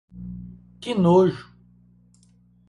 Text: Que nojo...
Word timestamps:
Que 0.81 0.91
nojo... 1.05 1.43